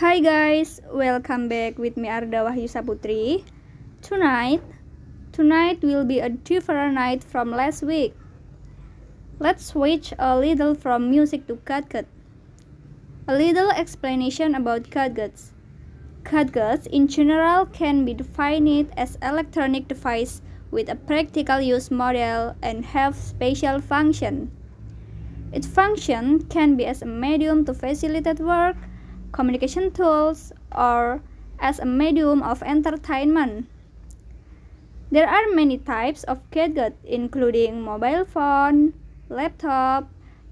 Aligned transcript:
Hi 0.00 0.18
guys, 0.18 0.80
welcome 0.90 1.46
back 1.50 1.76
with 1.76 1.98
me 1.98 2.08
Arda 2.08 2.40
Wahyu 2.40 2.64
Saputri. 2.64 3.44
Tonight, 4.00 4.62
tonight 5.30 5.82
will 5.82 6.06
be 6.06 6.20
a 6.20 6.30
different 6.30 6.94
night 6.94 7.22
from 7.22 7.50
last 7.50 7.82
week. 7.82 8.16
Let's 9.38 9.66
switch 9.66 10.14
a 10.18 10.38
little 10.38 10.74
from 10.74 11.10
music 11.10 11.46
to 11.48 11.60
gadget. 11.66 12.08
A 13.28 13.36
little 13.36 13.68
explanation 13.72 14.54
about 14.54 14.88
gadgets. 14.88 15.52
Gadgets 16.24 16.86
in 16.86 17.06
general 17.06 17.66
can 17.66 18.06
be 18.06 18.14
defined 18.14 18.88
as 18.96 19.18
electronic 19.20 19.86
device 19.86 20.40
with 20.70 20.88
a 20.88 20.96
practical 20.96 21.60
use 21.60 21.90
model 21.90 22.56
and 22.62 22.86
have 22.96 23.14
special 23.16 23.82
function. 23.82 24.50
Its 25.52 25.66
function 25.66 26.40
can 26.48 26.74
be 26.74 26.86
as 26.86 27.02
a 27.02 27.06
medium 27.06 27.66
to 27.66 27.74
facilitate 27.74 28.40
work, 28.40 28.76
communication 29.32 29.90
tools, 29.90 30.52
or 30.76 31.22
as 31.58 31.78
a 31.78 31.86
medium 31.86 32.42
of 32.42 32.62
entertainment. 32.62 33.66
There 35.10 35.28
are 35.28 35.50
many 35.54 35.78
types 35.78 36.22
of 36.24 36.38
gadget 36.50 36.96
including 37.04 37.82
mobile 37.82 38.24
phone, 38.24 38.94
laptop, 39.28 40.08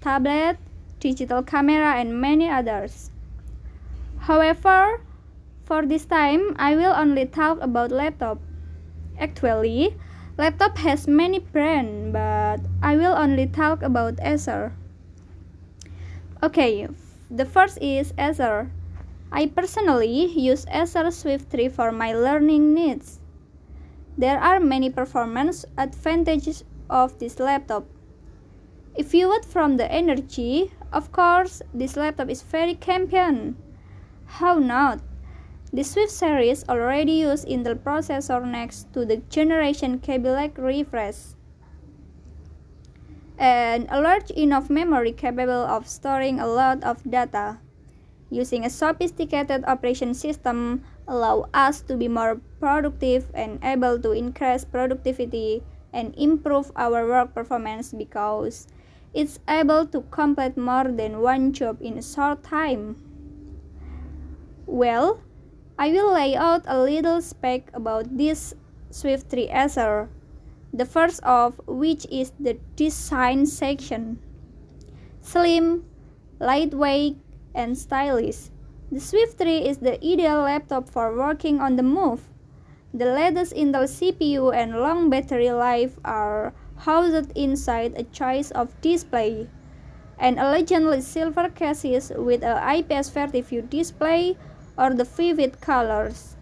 tablet, 0.00 0.58
digital 0.98 1.42
camera 1.42 1.94
and 1.94 2.20
many 2.20 2.50
others. 2.50 3.10
However, 4.18 5.00
for 5.64 5.86
this 5.86 6.04
time 6.04 6.56
I 6.58 6.74
will 6.74 6.92
only 6.92 7.26
talk 7.26 7.58
about 7.60 7.90
laptop. 7.90 8.38
Actually, 9.18 9.94
laptop 10.36 10.76
has 10.78 11.06
many 11.06 11.38
brands, 11.38 12.12
but 12.12 12.58
I 12.82 12.96
will 12.96 13.14
only 13.14 13.46
talk 13.46 13.82
about 13.82 14.18
Acer. 14.20 14.72
Okay, 16.42 16.88
the 17.30 17.44
first 17.44 17.78
is 17.80 18.12
Acer. 18.18 18.70
I 19.30 19.46
personally 19.46 20.26
use 20.26 20.66
Acer 20.68 21.10
Swift 21.12 21.48
3 21.50 21.68
for 21.68 21.92
my 21.92 22.12
learning 22.12 22.74
needs. 22.74 23.20
There 24.18 24.40
are 24.40 24.58
many 24.58 24.90
performance 24.90 25.64
advantages 25.78 26.64
of 26.90 27.18
this 27.20 27.38
laptop. 27.38 27.86
If 28.96 29.14
you 29.14 29.28
want 29.28 29.44
from 29.44 29.76
the 29.76 29.90
energy, 29.90 30.72
of 30.92 31.12
course, 31.12 31.62
this 31.72 31.96
laptop 31.96 32.28
is 32.28 32.42
very 32.42 32.74
champion. 32.74 33.56
How 34.26 34.58
not? 34.58 35.00
The 35.72 35.84
Swift 35.84 36.10
series 36.10 36.68
already 36.68 37.12
use 37.12 37.44
Intel 37.44 37.76
processor 37.76 38.44
next 38.44 38.92
to 38.92 39.06
the 39.06 39.18
generation 39.30 40.00
Kaby 40.00 40.30
Lake 40.30 40.58
refresh 40.58 41.38
and 43.40 43.86
a 43.88 43.98
large 43.98 44.30
enough 44.36 44.68
memory 44.68 45.12
capable 45.12 45.64
of 45.64 45.88
storing 45.88 46.38
a 46.38 46.46
lot 46.46 46.84
of 46.84 47.02
data. 47.08 47.58
Using 48.28 48.64
a 48.64 48.70
sophisticated 48.70 49.64
operation 49.64 50.12
system 50.12 50.84
allow 51.08 51.48
us 51.54 51.80
to 51.88 51.96
be 51.96 52.06
more 52.06 52.38
productive 52.60 53.32
and 53.34 53.58
able 53.64 53.98
to 53.98 54.12
increase 54.12 54.64
productivity 54.64 55.64
and 55.92 56.14
improve 56.16 56.70
our 56.76 57.08
work 57.08 57.34
performance 57.34 57.92
because 57.92 58.68
it's 59.14 59.40
able 59.48 59.86
to 59.86 60.02
complete 60.12 60.56
more 60.56 60.84
than 60.84 61.20
one 61.20 61.52
job 61.52 61.80
in 61.80 61.96
a 61.98 62.02
short 62.02 62.44
time. 62.44 62.94
Well, 64.66 65.18
I 65.78 65.90
will 65.90 66.12
lay 66.12 66.36
out 66.36 66.62
a 66.66 66.78
little 66.78 67.20
spec 67.22 67.70
about 67.72 68.16
this 68.16 68.54
Swift 68.90 69.30
3 69.30 69.48
Acer 69.48 70.10
the 70.72 70.84
first 70.84 71.22
of 71.24 71.60
which 71.66 72.06
is 72.10 72.32
the 72.38 72.54
design 72.76 73.46
section. 73.46 74.18
Slim, 75.20 75.84
lightweight, 76.38 77.16
and 77.54 77.76
stylish. 77.76 78.50
The 78.92 79.00
Swift 79.00 79.38
3 79.38 79.58
is 79.68 79.78
the 79.78 79.94
ideal 80.04 80.42
laptop 80.42 80.88
for 80.88 81.16
working 81.16 81.60
on 81.60 81.76
the 81.76 81.82
move. 81.82 82.28
The 82.92 83.06
latest 83.06 83.54
Intel 83.54 83.86
CPU 83.86 84.54
and 84.54 84.80
long 84.80 85.10
battery 85.10 85.50
life 85.50 85.98
are 86.04 86.52
housed 86.76 87.30
inside 87.36 87.94
a 87.96 88.04
choice 88.04 88.50
of 88.50 88.80
display. 88.80 89.48
An 90.18 90.38
elegantly 90.38 91.00
silver 91.00 91.48
case 91.48 92.10
with 92.16 92.42
a 92.42 92.58
IPS 92.78 93.10
30 93.10 93.40
view 93.42 93.62
display 93.62 94.36
or 94.76 94.94
the 94.94 95.04
vivid 95.04 95.60
colors. 95.60 96.36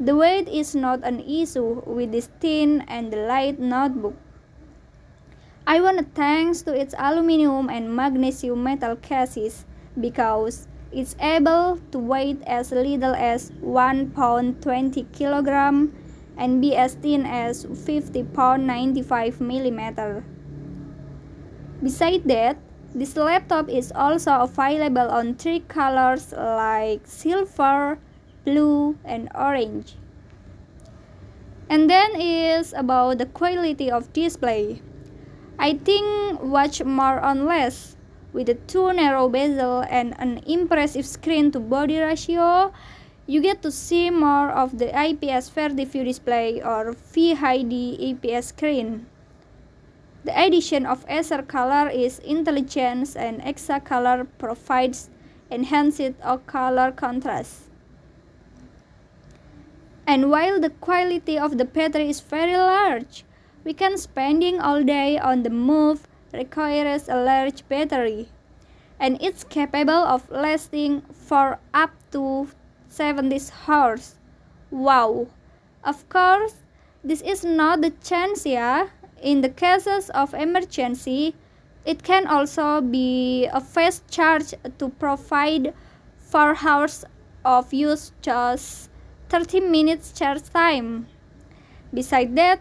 The 0.00 0.16
weight 0.16 0.48
is 0.48 0.74
not 0.74 1.04
an 1.04 1.20
issue 1.20 1.84
with 1.84 2.12
this 2.12 2.30
thin 2.40 2.80
and 2.88 3.12
light 3.12 3.60
notebook. 3.60 4.16
I 5.66 5.82
want 5.82 5.98
to 5.98 6.04
thanks 6.16 6.62
to 6.62 6.72
its 6.72 6.94
aluminum 6.96 7.68
and 7.68 7.94
magnesium 7.94 8.64
metal 8.64 8.96
cases 8.96 9.66
because 10.00 10.66
it's 10.90 11.14
able 11.20 11.78
to 11.92 11.98
weigh 11.98 12.38
as 12.46 12.72
little 12.72 13.12
as 13.14 13.52
1 13.60 14.16
pound 14.16 14.62
20 14.62 15.04
kilogram 15.12 15.92
and 16.38 16.62
be 16.62 16.74
as 16.74 16.94
thin 16.94 17.26
as 17.26 17.66
50 17.68 18.24
pound 18.32 18.66
95 18.66 19.38
millimeter. 19.42 20.24
Besides 21.82 22.24
that, 22.24 22.56
this 22.94 23.16
laptop 23.16 23.68
is 23.68 23.92
also 23.94 24.48
available 24.48 25.12
on 25.12 25.34
three 25.34 25.60
colors 25.60 26.32
like 26.32 27.06
silver, 27.06 27.98
blue, 28.44 28.96
and 29.04 29.28
orange. 29.34 29.96
And 31.68 31.88
then 31.88 32.20
is 32.20 32.72
about 32.72 33.18
the 33.18 33.26
quality 33.26 33.90
of 33.90 34.12
display. 34.12 34.82
I 35.58 35.74
think 35.74 36.42
watch 36.42 36.82
more 36.82 37.20
on 37.20 37.46
less. 37.46 37.96
With 38.32 38.48
a 38.48 38.54
two 38.54 38.92
narrow 38.92 39.28
bezel 39.28 39.84
and 39.88 40.14
an 40.18 40.38
impressive 40.46 41.06
screen 41.06 41.50
to 41.52 41.60
body 41.60 41.98
ratio, 41.98 42.72
you 43.26 43.40
get 43.40 43.62
to 43.62 43.70
see 43.70 44.10
more 44.10 44.50
of 44.50 44.78
the 44.78 44.90
IPS 44.90 45.48
30 45.50 45.84
view 45.84 46.04
display 46.04 46.60
or 46.60 46.94
FHD 46.94 48.10
IPS 48.10 48.48
screen. 48.48 49.06
The 50.24 50.38
addition 50.38 50.84
of 50.84 51.06
Acer 51.08 51.42
color 51.42 51.88
is 51.88 52.18
intelligence 52.18 53.16
and 53.16 53.40
Exa 53.40 53.82
color 53.82 54.26
provides 54.38 55.08
enhanced 55.50 56.12
color 56.46 56.92
contrast. 56.92 57.69
And 60.10 60.28
while 60.28 60.58
the 60.58 60.70
quality 60.70 61.38
of 61.38 61.56
the 61.56 61.64
battery 61.64 62.10
is 62.10 62.20
very 62.20 62.56
large, 62.56 63.24
we 63.62 63.72
can 63.72 63.96
spending 63.96 64.58
all 64.58 64.82
day 64.82 65.16
on 65.16 65.44
the 65.44 65.50
move 65.50 66.08
requires 66.32 67.08
a 67.08 67.14
large 67.14 67.62
battery. 67.68 68.28
And 68.98 69.22
it's 69.22 69.44
capable 69.44 70.02
of 70.14 70.28
lasting 70.28 71.02
for 71.12 71.60
up 71.72 71.92
to 72.10 72.48
70 72.88 73.38
hours. 73.68 74.16
Wow! 74.72 75.28
Of 75.84 76.08
course, 76.08 76.56
this 77.04 77.20
is 77.20 77.44
not 77.44 77.80
the 77.80 77.92
chance 78.02 78.44
yeah. 78.44 78.88
In 79.22 79.42
the 79.42 79.48
cases 79.48 80.10
of 80.10 80.34
emergency, 80.34 81.36
it 81.84 82.02
can 82.02 82.26
also 82.26 82.80
be 82.80 83.46
a 83.46 83.60
fast 83.60 84.10
charge 84.10 84.54
to 84.78 84.88
provide 84.88 85.72
4 86.18 86.56
hours 86.66 87.04
of 87.44 87.72
use 87.72 88.10
just 88.22 88.89
30 89.30 89.60
minutes 89.60 90.10
charge 90.10 90.42
time. 90.50 91.06
Besides 91.94 92.34
that, 92.34 92.60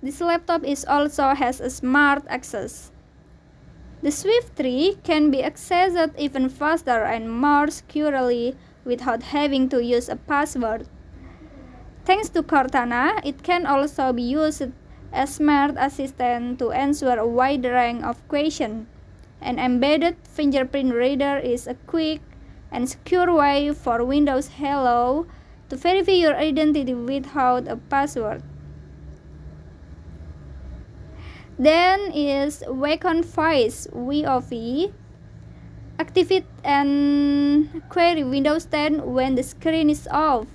this 0.00 0.20
laptop 0.20 0.62
is 0.62 0.84
also 0.84 1.34
has 1.34 1.60
a 1.60 1.68
smart 1.68 2.22
access. 2.28 2.92
The 4.00 4.12
Swift 4.12 4.54
3 4.54 4.98
can 5.02 5.32
be 5.32 5.42
accessed 5.42 6.14
even 6.16 6.48
faster 6.48 7.02
and 7.02 7.32
more 7.32 7.68
securely 7.68 8.54
without 8.84 9.34
having 9.34 9.68
to 9.70 9.82
use 9.82 10.08
a 10.08 10.14
password. 10.14 10.86
Thanks 12.04 12.28
to 12.30 12.44
Cortana, 12.44 13.18
it 13.24 13.42
can 13.42 13.66
also 13.66 14.12
be 14.12 14.22
used 14.22 14.70
as 15.12 15.34
smart 15.34 15.74
assistant 15.76 16.60
to 16.60 16.70
answer 16.70 17.18
a 17.18 17.26
wide 17.26 17.64
range 17.64 18.04
of 18.04 18.22
questions. 18.28 18.86
An 19.40 19.58
embedded 19.58 20.16
fingerprint 20.22 20.94
reader 20.94 21.38
is 21.38 21.66
a 21.66 21.74
quick 21.86 22.20
and 22.70 22.88
secure 22.88 23.34
way 23.34 23.72
for 23.72 24.04
Windows 24.04 24.48
Hello 24.58 25.26
to 25.68 25.76
verify 25.76 26.12
your 26.12 26.36
identity 26.36 26.94
without 26.94 27.68
a 27.68 27.76
password. 27.76 28.42
Then 31.58 32.10
is 32.12 32.64
Wacom 32.66 33.24
Voice 33.24 33.86
VOV. 33.92 34.92
Activate 35.98 36.46
and 36.64 37.82
query 37.88 38.24
Windows 38.24 38.64
10 38.66 39.12
when 39.14 39.36
the 39.36 39.44
screen 39.44 39.88
is 39.88 40.08
off. 40.10 40.46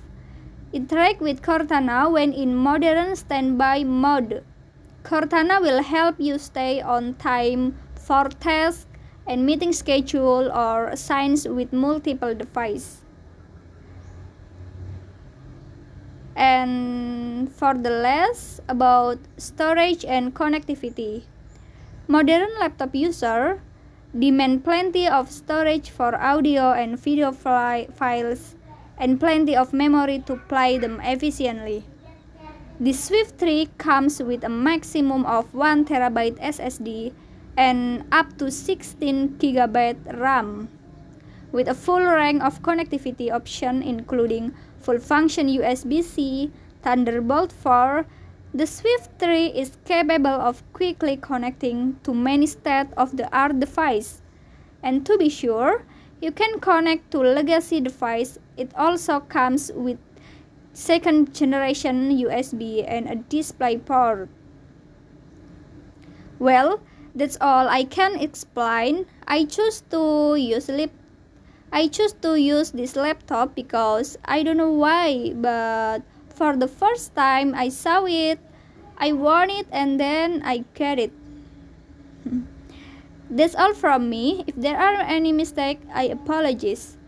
Interact 0.72 1.20
with 1.20 1.40
Cortana 1.40 2.12
when 2.12 2.34
in 2.34 2.54
modern 2.54 3.16
standby 3.16 3.84
mode. 3.84 4.44
Cortana 5.02 5.60
will 5.60 5.82
help 5.82 6.16
you 6.18 6.38
stay 6.38 6.82
on 6.82 7.14
time 7.14 7.74
for 7.94 8.28
tasks 8.28 8.86
and 9.26 9.46
meeting 9.46 9.72
schedule 9.72 10.52
or 10.52 10.94
signs 10.94 11.48
with 11.48 11.72
multiple 11.72 12.34
devices. 12.34 12.99
And 16.40 17.52
for 17.52 17.74
the 17.74 17.90
last 17.90 18.60
about 18.68 19.18
storage 19.36 20.04
and 20.08 20.34
connectivity 20.34 21.24
modern 22.08 22.48
laptop 22.58 22.94
user 22.96 23.60
demand 24.16 24.64
plenty 24.64 25.06
of 25.06 25.30
storage 25.30 25.90
for 25.90 26.16
audio 26.16 26.72
and 26.72 26.98
video 26.98 27.30
files, 27.30 28.56
and 28.98 29.20
plenty 29.20 29.54
of 29.54 29.72
memory 29.72 30.18
to 30.26 30.34
play 30.48 30.76
them 30.78 31.00
efficiently. 31.04 31.84
The 32.80 32.92
Swift 32.92 33.38
3 33.38 33.68
comes 33.78 34.22
with 34.22 34.42
a 34.42 34.48
maximum 34.48 35.24
of 35.26 35.52
1 35.54 35.84
TB 35.84 36.40
SSD 36.40 37.12
and 37.56 38.04
up 38.10 38.36
to 38.38 38.50
16 38.50 39.36
GB 39.38 40.18
RAM 40.18 40.68
with 41.52 41.68
a 41.68 41.74
full 41.74 42.02
range 42.02 42.42
of 42.42 42.62
connectivity 42.62 43.30
options 43.30 43.84
including 43.84 44.54
full 44.80 44.98
function 44.98 45.46
USB-C, 45.48 46.50
Thunderbolt 46.82 47.52
4, 47.52 48.06
the 48.52 48.66
Swift 48.66 49.10
3 49.18 49.46
is 49.46 49.76
capable 49.84 50.26
of 50.26 50.62
quickly 50.72 51.16
connecting 51.16 52.00
to 52.02 52.12
many 52.12 52.46
state-of-the-art 52.46 53.60
devices. 53.60 54.22
And 54.82 55.06
to 55.06 55.16
be 55.18 55.28
sure, 55.28 55.84
you 56.20 56.32
can 56.32 56.58
connect 56.58 57.10
to 57.12 57.20
legacy 57.20 57.80
device. 57.80 58.38
It 58.56 58.72
also 58.74 59.20
comes 59.20 59.70
with 59.74 59.98
second 60.72 61.34
generation 61.34 62.10
USB 62.10 62.84
and 62.86 63.08
a 63.08 63.16
display 63.16 63.78
port. 63.78 64.28
Well, 66.38 66.80
that's 67.14 67.36
all 67.40 67.68
I 67.68 67.84
can 67.84 68.18
explain. 68.18 69.06
I 69.28 69.44
choose 69.44 69.82
to 69.90 70.36
use 70.36 70.68
lip 70.68 70.92
I 71.72 71.86
choose 71.86 72.12
to 72.26 72.34
use 72.34 72.70
this 72.74 72.96
laptop 72.96 73.54
because 73.54 74.18
I 74.24 74.42
don't 74.42 74.58
know 74.58 74.74
why, 74.74 75.32
but 75.34 76.02
for 76.34 76.56
the 76.56 76.66
first 76.66 77.14
time 77.14 77.54
I 77.54 77.68
saw 77.70 78.04
it, 78.06 78.38
I 78.98 79.12
want 79.12 79.50
it 79.50 79.66
and 79.70 79.98
then 79.98 80.42
I 80.44 80.64
get 80.74 80.98
it. 80.98 81.12
That's 83.30 83.54
all 83.54 83.74
from 83.74 84.10
me. 84.10 84.42
If 84.46 84.56
there 84.56 84.76
are 84.76 85.00
any 85.06 85.32
mistake, 85.32 85.78
I 85.94 86.10
apologize. 86.10 86.98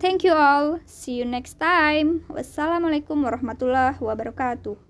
Thank 0.00 0.24
you 0.24 0.32
all. 0.32 0.80
See 0.88 1.20
you 1.20 1.28
next 1.28 1.60
time. 1.60 2.24
Wassalamualaikum 2.32 3.20
warahmatullahi 3.20 4.00
wabarakatuh. 4.00 4.89